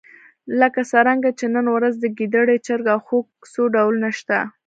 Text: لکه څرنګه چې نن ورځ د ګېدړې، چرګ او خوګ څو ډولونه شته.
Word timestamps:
لکه 0.59 0.81
څرنګه 0.91 1.29
چې 1.39 1.45
نن 1.55 1.65
ورځ 1.75 1.93
د 1.99 2.05
ګېدړې، 2.17 2.57
چرګ 2.65 2.85
او 2.93 2.99
خوګ 3.07 3.27
څو 3.53 3.61
ډولونه 3.73 4.09
شته. 4.19 4.37